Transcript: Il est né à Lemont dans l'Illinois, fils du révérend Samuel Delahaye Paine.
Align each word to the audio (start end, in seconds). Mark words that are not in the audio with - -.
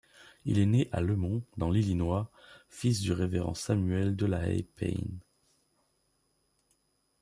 Il 0.45 0.57
est 0.57 0.65
né 0.65 0.89
à 0.91 0.99
Lemont 0.99 1.43
dans 1.57 1.69
l'Illinois, 1.69 2.31
fils 2.69 3.01
du 3.01 3.11
révérend 3.13 3.53
Samuel 3.53 4.15
Delahaye 4.15 4.63
Paine. 4.63 5.19